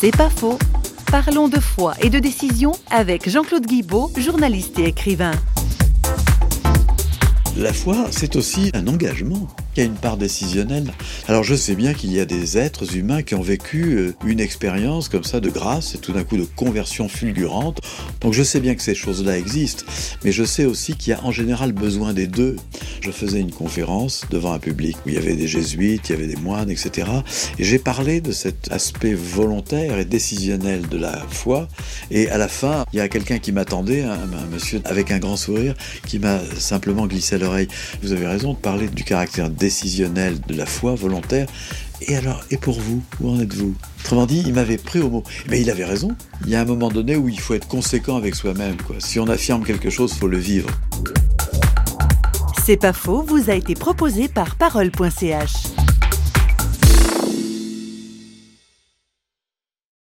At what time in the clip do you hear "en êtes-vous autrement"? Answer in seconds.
43.30-44.26